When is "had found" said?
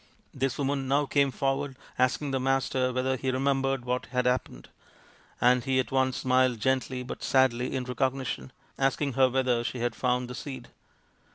9.77-10.27